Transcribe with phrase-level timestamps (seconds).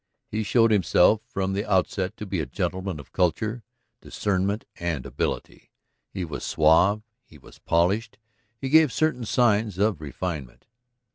[0.31, 3.63] He showed himself from the outset to be a gentleman of culture,
[4.01, 5.69] discernment, and ability.
[6.09, 8.17] He was suave, he was polished,
[8.57, 10.65] he gave certain signs of refinement.